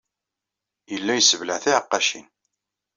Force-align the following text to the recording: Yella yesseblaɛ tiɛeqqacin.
Yella 0.91 1.13
yesseblaɛ 1.15 1.57
tiɛeqqacin. 1.63 2.27